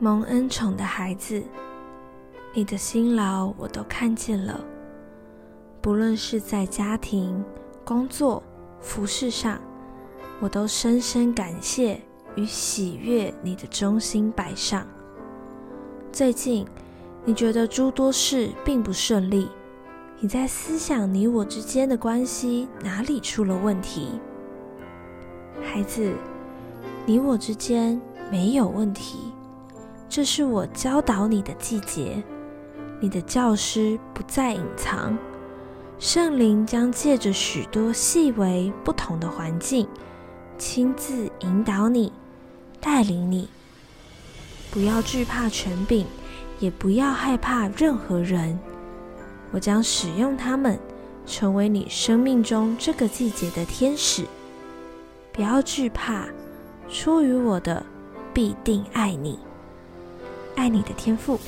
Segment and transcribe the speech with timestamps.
[0.00, 1.42] 蒙恩宠的孩子，
[2.54, 4.64] 你的辛劳我都看见了。
[5.80, 7.44] 不论是在家庭、
[7.84, 8.40] 工作、
[8.80, 9.60] 服饰上，
[10.38, 12.00] 我都深深感谢
[12.36, 14.86] 与喜悦你的忠心摆上。
[16.12, 16.64] 最近，
[17.24, 19.48] 你觉得诸多事并不顺利，
[20.20, 24.10] 你在思想你我之间的关系哪里出了问题？
[25.60, 26.14] 孩子，
[27.04, 29.27] 你我之间没有问题。
[30.08, 32.22] 这是我教导你的季节，
[32.98, 35.16] 你的教师不再隐藏，
[35.98, 39.86] 圣灵将借着许多细微不同的环境，
[40.56, 42.12] 亲自引导你，
[42.80, 43.48] 带领你。
[44.70, 46.06] 不要惧怕权柄，
[46.58, 48.58] 也不要害怕任何人。
[49.52, 50.78] 我将使用他们，
[51.26, 54.24] 成为你生命中这个季节的天使。
[55.32, 56.26] 不要惧怕，
[56.88, 57.84] 出于我的
[58.32, 59.38] 必定爱你。
[60.58, 61.38] 爱你的天赋。